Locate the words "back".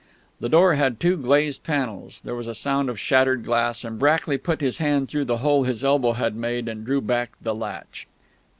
7.01-7.33